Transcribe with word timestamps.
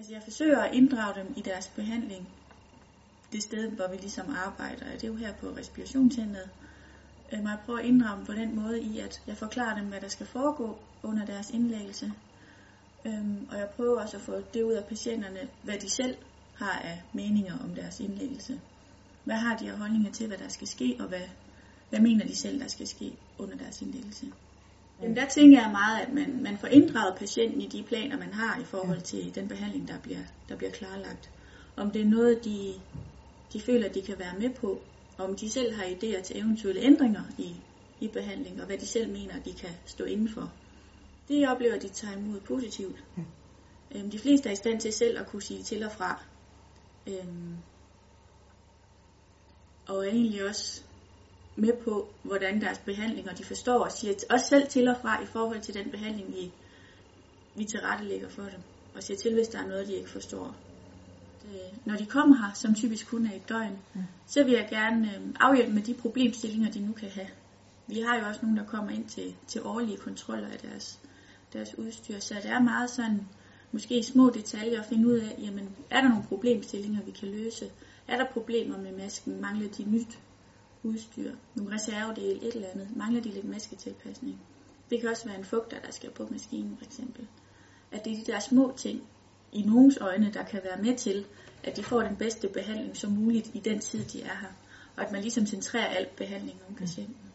Altså 0.00 0.12
jeg 0.12 0.22
forsøger 0.22 0.58
at 0.58 0.74
inddrage 0.74 1.14
dem 1.20 1.34
i 1.36 1.42
deres 1.42 1.66
behandling. 1.66 2.28
Det 3.32 3.42
sted, 3.42 3.70
hvor 3.70 3.88
vi 3.88 3.96
ligesom 3.96 4.26
arbejder, 4.30 4.92
det 4.92 5.04
er 5.04 5.08
jo 5.08 5.14
her 5.14 5.32
på 5.40 5.46
respirationscenteret. 5.46 6.50
Øhm, 7.32 7.44
og 7.44 7.50
jeg 7.50 7.58
prøver 7.64 7.78
at 7.78 7.84
inddrage 7.84 8.16
dem 8.16 8.26
på 8.26 8.32
den 8.32 8.56
måde 8.56 8.82
i, 8.82 8.98
at 8.98 9.22
jeg 9.26 9.36
forklarer 9.36 9.78
dem, 9.78 9.88
hvad 9.88 10.00
der 10.00 10.08
skal 10.08 10.26
foregå 10.26 10.78
under 11.02 11.26
deres 11.26 11.50
indlæggelse. 11.50 12.12
Øhm, 13.06 13.48
og 13.50 13.58
jeg 13.58 13.68
prøver 13.76 14.00
også 14.00 14.16
at 14.16 14.22
få 14.22 14.40
det 14.54 14.62
ud 14.62 14.72
af 14.72 14.84
patienterne, 14.84 15.48
hvad 15.62 15.78
de 15.78 15.90
selv 15.90 16.16
har 16.54 16.78
af 16.80 17.02
meninger 17.14 17.58
om 17.64 17.74
deres 17.74 18.00
indlæggelse. 18.00 18.60
Hvad 19.24 19.36
har 19.36 19.56
de 19.56 19.70
af 19.70 19.78
holdninger 19.78 20.12
til, 20.12 20.26
hvad 20.26 20.38
der 20.38 20.48
skal 20.48 20.68
ske, 20.68 20.96
og 21.00 21.08
hvad, 21.08 21.28
hvad 21.90 22.00
mener 22.00 22.26
de 22.26 22.36
selv, 22.36 22.60
der 22.60 22.68
skal 22.68 22.86
ske 22.86 23.16
under 23.38 23.56
deres 23.56 23.82
indlæggelse. 23.82 24.26
Jamen 25.02 25.16
der 25.16 25.28
tænker 25.28 25.60
jeg 25.60 25.70
meget, 25.72 26.00
at 26.00 26.12
man, 26.12 26.42
man 26.42 26.58
får 26.58 26.68
inddraget 26.68 27.18
patienten 27.18 27.60
i 27.60 27.68
de 27.68 27.82
planer, 27.82 28.18
man 28.18 28.32
har 28.32 28.60
i 28.60 28.64
forhold 28.64 29.00
til 29.00 29.34
den 29.34 29.48
behandling, 29.48 29.88
der 29.88 29.98
bliver, 29.98 30.22
der 30.48 30.56
bliver 30.56 30.70
klarlagt. 30.70 31.30
Om 31.76 31.90
det 31.90 32.02
er 32.02 32.06
noget, 32.06 32.44
de, 32.44 32.74
de 33.52 33.60
føler, 33.60 33.88
de 33.88 34.02
kan 34.02 34.18
være 34.18 34.38
med 34.38 34.50
på, 34.50 34.82
om 35.18 35.36
de 35.36 35.50
selv 35.50 35.74
har 35.74 35.84
idéer 35.84 36.22
til 36.22 36.38
eventuelle 36.38 36.80
ændringer 36.80 37.22
i, 37.38 37.56
i 38.00 38.08
behandling, 38.08 38.60
og 38.60 38.66
hvad 38.66 38.78
de 38.78 38.86
selv 38.86 39.12
mener, 39.12 39.42
de 39.42 39.52
kan 39.52 39.70
stå 39.86 40.04
indenfor. 40.04 40.52
Det 41.28 41.40
jeg 41.40 41.50
oplever, 41.50 41.78
de 41.78 41.88
tager 41.88 42.16
imod 42.16 42.40
positivt. 42.40 43.04
Øhm, 43.94 44.10
de 44.10 44.18
fleste 44.18 44.48
er 44.48 44.52
i 44.52 44.56
stand 44.56 44.80
til 44.80 44.92
selv 44.92 45.18
at 45.18 45.26
kunne 45.26 45.42
sige 45.42 45.62
til 45.62 45.84
og 45.84 45.92
fra. 45.92 46.24
Øhm, 47.06 47.56
og 49.88 50.06
er 50.06 50.10
egentlig 50.10 50.48
også 50.48 50.82
med 51.60 51.72
på, 51.84 52.08
hvordan 52.22 52.60
deres 52.60 52.78
behandlinger 52.78 53.34
de 53.34 53.44
forstår 53.44 53.84
og 53.84 53.92
siger 53.92 54.14
også 54.30 54.46
selv 54.46 54.68
til 54.68 54.88
og 54.88 54.96
fra 55.02 55.22
i 55.22 55.26
forhold 55.26 55.60
til 55.60 55.74
den 55.74 55.90
behandling, 55.90 56.28
vi, 56.28 56.52
vi 57.54 57.64
tilrettelægger 57.64 58.28
for 58.28 58.42
dem. 58.42 58.60
Og 58.94 59.02
siger 59.02 59.18
til, 59.18 59.34
hvis 59.34 59.48
der 59.48 59.58
er 59.58 59.66
noget, 59.66 59.86
de 59.86 59.94
ikke 59.94 60.10
forstår. 60.10 60.56
Det, 61.42 61.60
når 61.84 61.96
de 61.96 62.06
kommer 62.06 62.36
her, 62.36 62.52
som 62.54 62.74
typisk 62.74 63.06
kun 63.06 63.26
er 63.26 63.34
et 63.36 63.48
døgn, 63.48 63.78
mm. 63.94 64.02
så 64.26 64.44
vil 64.44 64.52
jeg 64.52 64.66
gerne 64.70 65.16
øh, 65.16 65.22
afhjælpe 65.40 65.72
med 65.72 65.82
de 65.82 65.94
problemstillinger, 65.94 66.70
de 66.70 66.80
nu 66.80 66.92
kan 66.92 67.10
have. 67.10 67.28
Vi 67.86 68.00
har 68.00 68.18
jo 68.18 68.26
også 68.26 68.40
nogen, 68.42 68.56
der 68.56 68.66
kommer 68.66 68.90
ind 68.90 69.08
til, 69.08 69.34
til 69.46 69.60
årlige 69.64 69.96
kontroller 69.96 70.48
af 70.48 70.58
deres, 70.58 71.00
deres 71.52 71.78
udstyr, 71.78 72.18
så 72.18 72.34
det 72.34 72.50
er 72.50 72.60
meget 72.60 72.90
sådan, 72.90 73.28
måske 73.72 74.02
små 74.02 74.30
detaljer 74.30 74.80
at 74.80 74.86
finde 74.86 75.08
ud 75.08 75.18
af, 75.18 75.36
jamen, 75.38 75.68
er 75.90 76.00
der 76.00 76.08
nogle 76.08 76.24
problemstillinger, 76.28 77.02
vi 77.02 77.10
kan 77.10 77.28
løse? 77.28 77.70
Er 78.08 78.16
der 78.16 78.24
problemer 78.32 78.78
med 78.78 78.92
masken? 78.92 79.40
Mangler 79.40 79.68
de 79.68 79.84
nyt 79.84 80.18
udstyr? 80.82 81.32
Nogle 81.54 81.74
reservedele, 81.74 82.48
et 82.48 82.54
eller 82.54 82.68
andet? 82.68 82.96
Mangler 82.96 83.22
de 83.22 83.28
lidt 83.28 83.44
masketilpasning? 83.44 84.40
Det 84.90 85.00
kan 85.00 85.10
også 85.10 85.28
være 85.28 85.38
en 85.38 85.44
fugter, 85.44 85.80
der 85.80 85.90
skal 85.90 86.10
på 86.10 86.28
maskinen, 86.30 86.76
for 86.76 86.84
eksempel. 86.84 87.26
At 87.92 88.04
det 88.04 88.12
er 88.12 88.16
de 88.16 88.32
der 88.32 88.40
små 88.40 88.72
ting, 88.76 89.02
i 89.52 89.62
nogens 89.62 89.96
øjne, 89.96 90.30
der 90.32 90.44
kan 90.44 90.60
være 90.64 90.82
med 90.82 90.96
til, 90.96 91.26
at 91.64 91.76
de 91.76 91.82
får 91.82 92.02
den 92.02 92.16
bedste 92.16 92.48
behandling 92.48 92.96
som 92.96 93.12
muligt 93.12 93.50
i 93.54 93.58
den 93.58 93.80
tid, 93.80 94.04
de 94.04 94.22
er 94.22 94.36
her. 94.40 94.52
Og 94.96 95.04
at 95.04 95.12
man 95.12 95.22
ligesom 95.22 95.46
centrerer 95.46 95.86
alt 95.86 96.16
behandling 96.16 96.58
om 96.68 96.74
patienten. 96.74 97.29